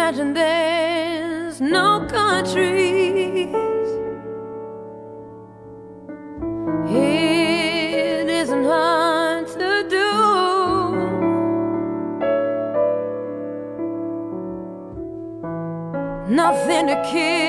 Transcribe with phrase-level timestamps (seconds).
[0.00, 3.52] imagine there's no countries.
[6.88, 10.10] It isn't hard to do.
[16.34, 17.39] Nothing to keep.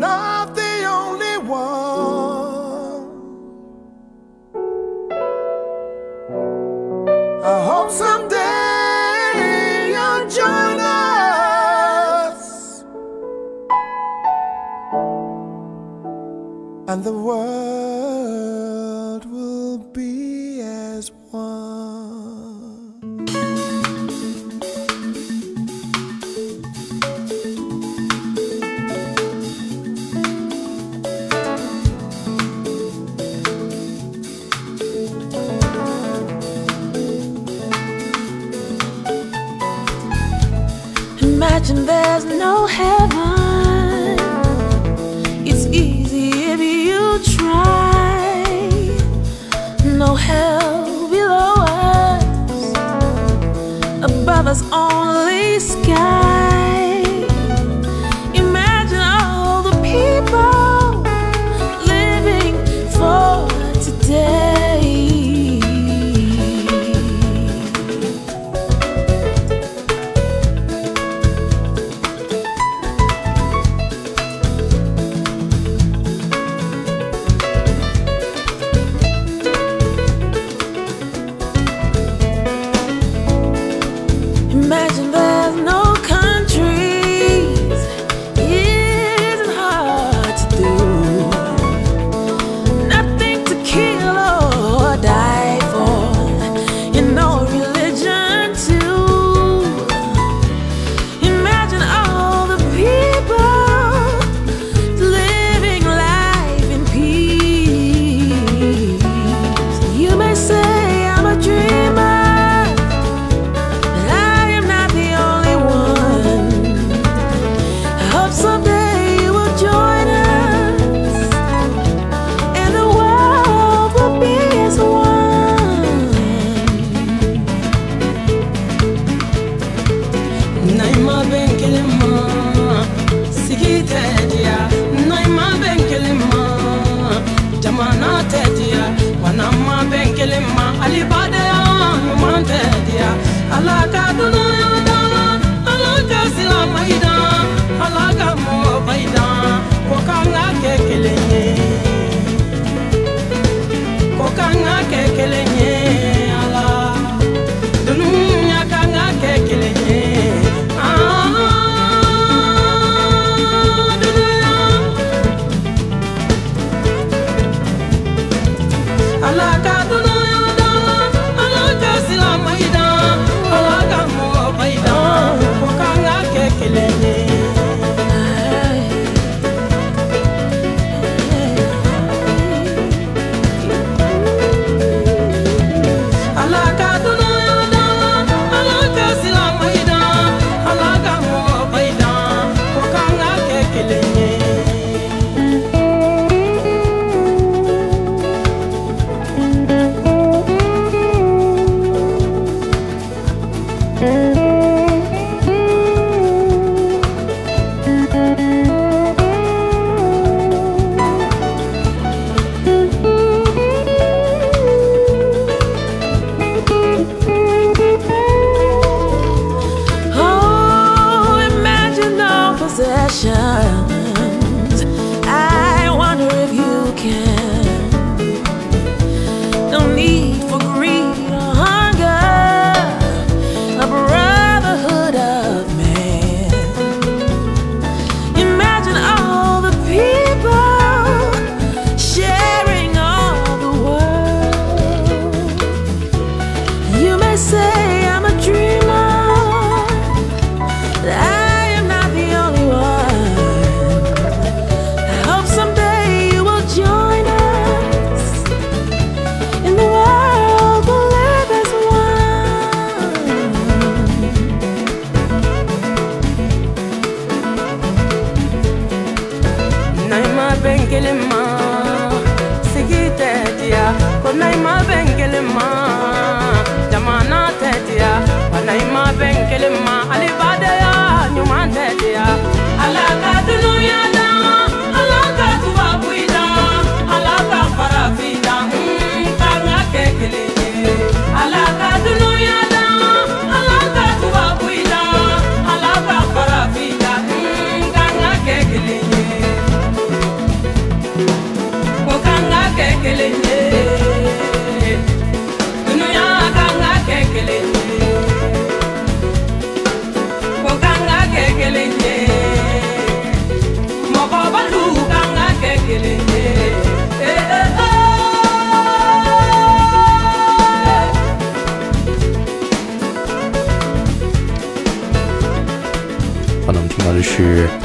[0.00, 0.41] No.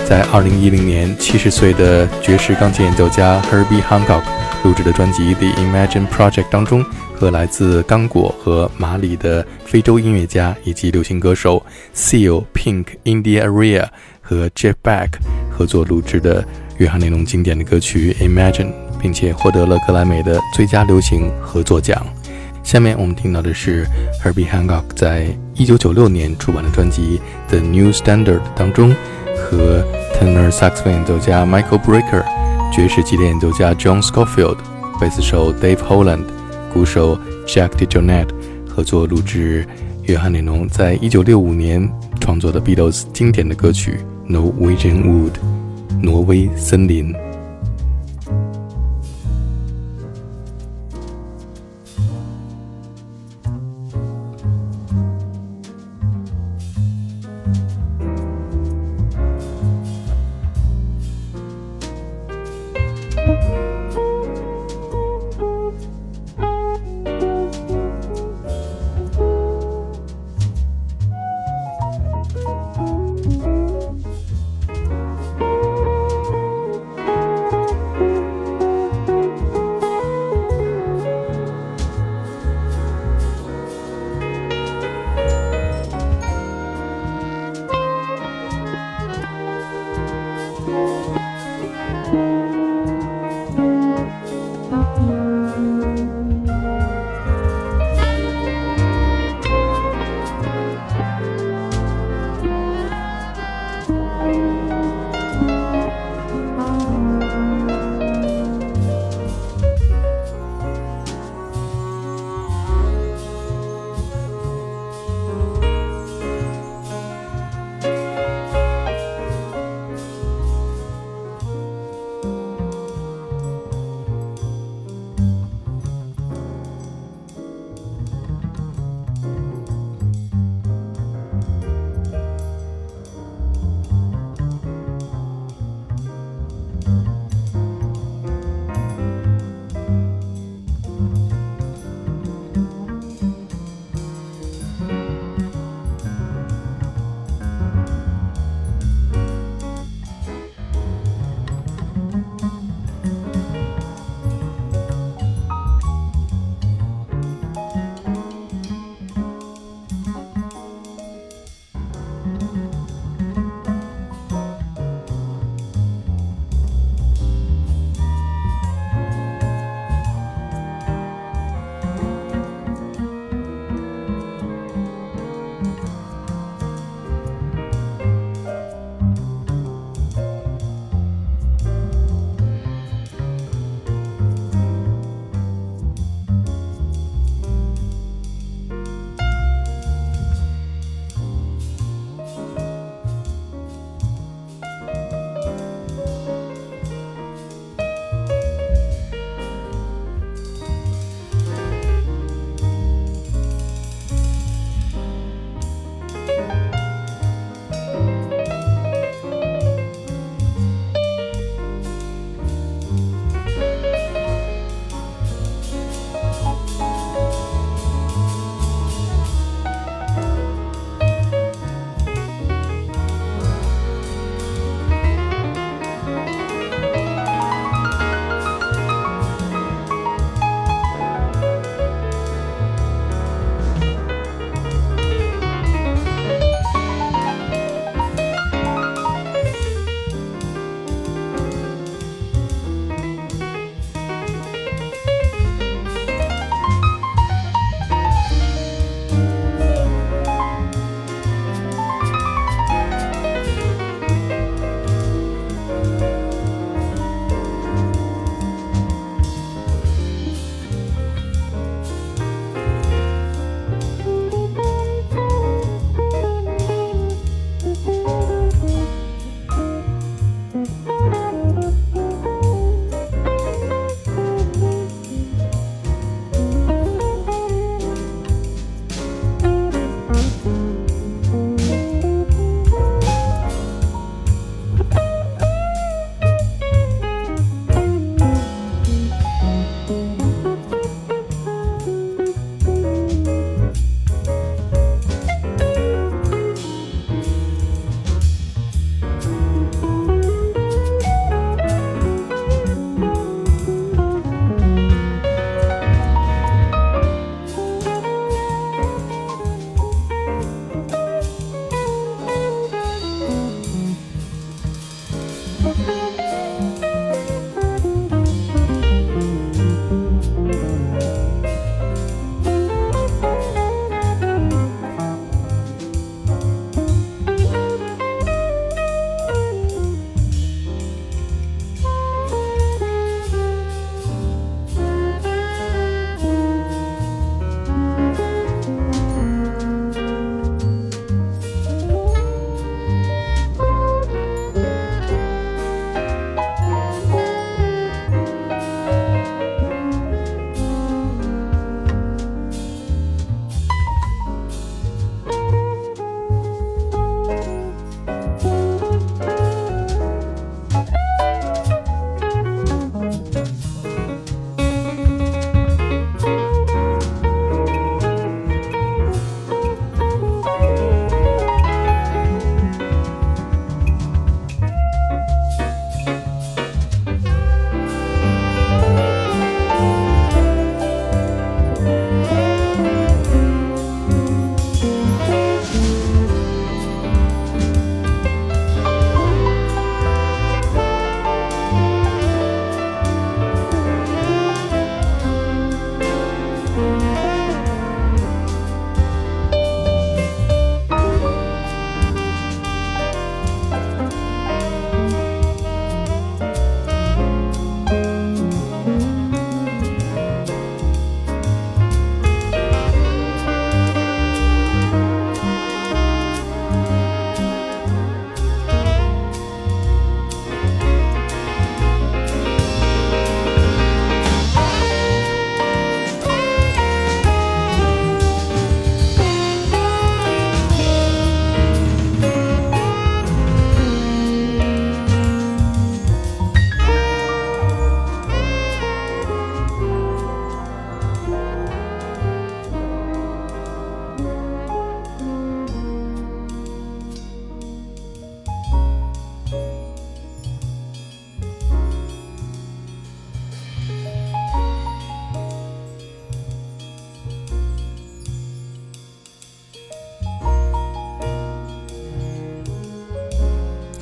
[0.08, 4.24] 在2010年70岁的爵士钢琴演奏家 Herbie Hancock
[4.64, 6.82] 录制的专辑《The Imagine Project》当中，
[7.14, 11.62] 和来自刚果和马里的非洲音乐家以及流行歌手
[11.94, 13.86] Seal、Pink、India Aria
[14.22, 15.10] 和 Jeff Beck
[15.52, 16.42] 合作录制的
[16.78, 18.68] 约翰内容经典的歌曲《Imagine》，
[19.02, 22.08] 并且获得了格莱美的最佳流行合作奖。
[22.64, 23.86] 下面我们听到的是
[24.24, 25.28] Herbie Hancock 在
[25.58, 27.20] 1996年出版的专辑
[27.50, 28.96] 《The New Standard》当中，
[29.50, 29.82] 和
[30.14, 32.24] tenor saxophone 演奏家 Michael Brecker、
[32.74, 34.58] 爵士吉他演奏家 John Scofield、
[35.00, 36.26] 贝斯手 Dave Holland、
[36.74, 39.66] 鼓手 Jack d e j o n e t t e 合作录制
[40.04, 41.90] 约翰列侬在一九六五年
[42.20, 44.00] 创作的 Beatles 经典的歌曲
[44.32, 45.32] 《Norwegian Wood》
[46.02, 47.27] 挪威森林。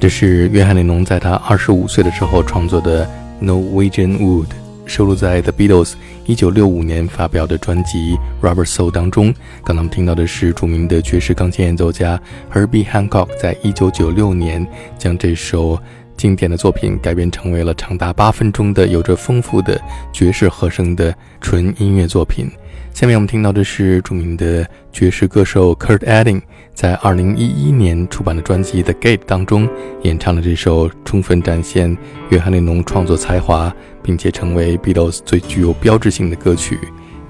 [0.05, 3.09] 这是约翰列侬在他二十五岁的时候创作的
[3.43, 4.45] 《Norwegian Wood》，
[4.85, 5.93] 收录在 The Beatles
[6.27, 9.33] 一九六五年发表的专辑《Rubber Soul》当中。
[9.63, 12.21] 刚刚我们听到的是著名的爵士钢琴演奏家
[12.53, 14.63] Herbie Hancock 在一九九六年
[14.95, 15.79] 将这首
[16.15, 19.81] 经典的作品改编成为了长达八分钟的、有着丰富的
[20.13, 22.47] 爵士和声的纯音乐作品。
[22.95, 26.41] 下面我们听到的是著名的爵士歌手 Kurt Edding
[26.73, 29.67] 在2011年出版的专辑《The Gate》当中
[30.03, 31.97] 演唱的这首充分展现
[32.29, 33.69] 约翰列侬创作才华，
[34.01, 36.79] 并且成为 Beatles 最具有标志性的歌曲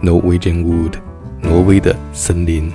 [0.07, 0.91] 《Norwegian Wood》
[1.41, 2.71] （挪威的森林）。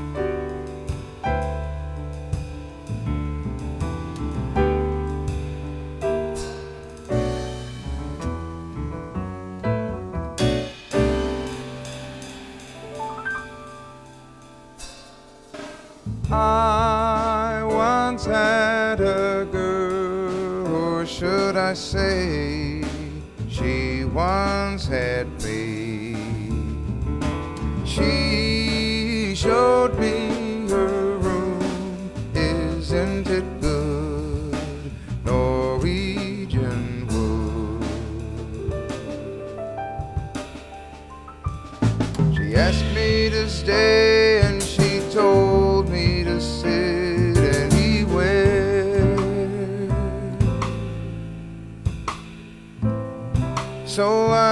[54.00, 54.49] So I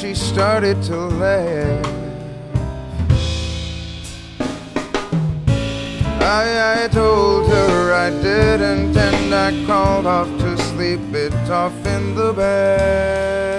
[0.00, 1.86] she started to laugh.
[6.22, 12.14] I, I told her I didn't and I crawled off to sleep it off in
[12.14, 13.49] the bed.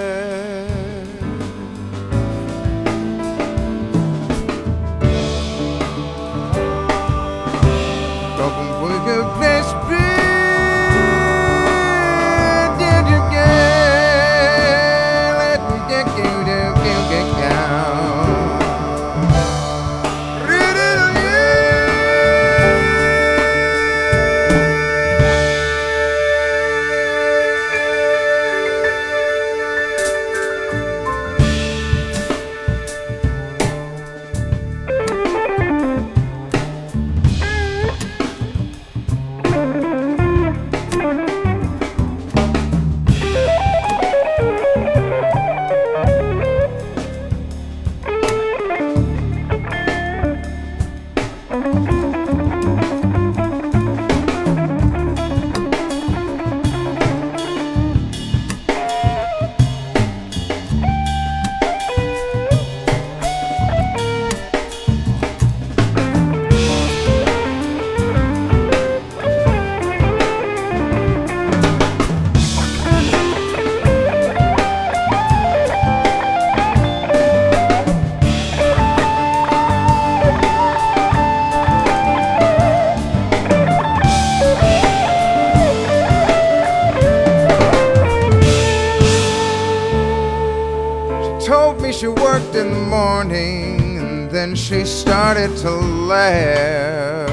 [92.02, 97.30] She worked in the morning and then she started to laugh.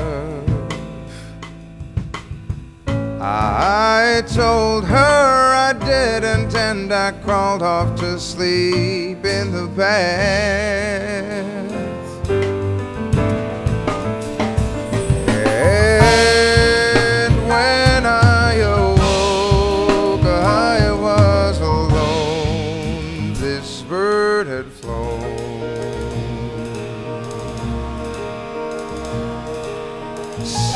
[3.19, 11.09] I told her I didn't and I crawled off to sleep in the bath.
[15.39, 16.48] And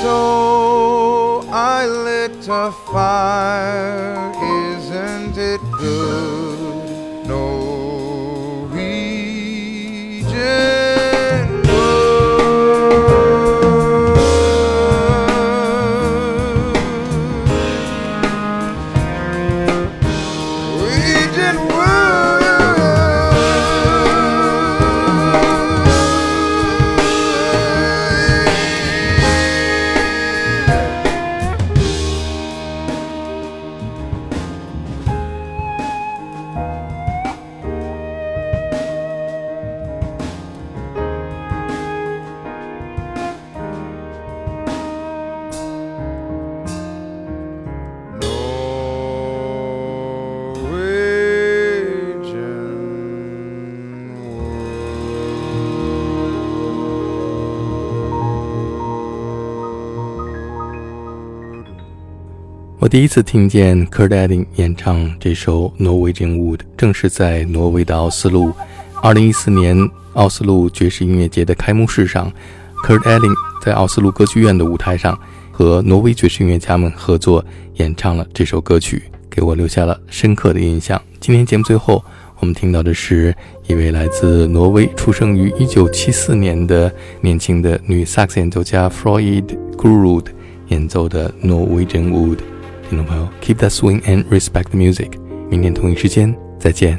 [0.02, 4.32] So I lit a fire.
[4.74, 6.41] Isn't it good?
[62.82, 68.52] 我第一次听见 Kurt Elling 演唱这首 Norwegian Wood，正是在挪威的奥斯陆。
[69.00, 72.28] 二零一四年奥斯陆爵士音乐节的开幕式上
[72.84, 75.16] ，Kurt Elling 在奥斯陆歌剧院的舞台上
[75.52, 77.44] 和挪威爵士音乐家们合作
[77.76, 81.00] 演唱了这首歌曲，给我留下了深刻的印象。
[81.20, 82.04] 今天节目最后，
[82.40, 83.32] 我们听到的是
[83.68, 90.24] 一位来自挪威、出生于一九七四年的年轻的女萨克斯演奏家 Freud Gurud
[90.66, 92.38] 演奏的 Norwegian Wood。
[92.91, 95.19] 听众朋友，keep that swing and respect the music。
[95.49, 96.97] 明天同一时间再见。